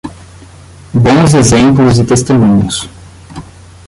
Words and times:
Bons 0.95 1.35
exemplos 1.35 1.99
e 1.99 2.03
testemunhos 2.03 2.89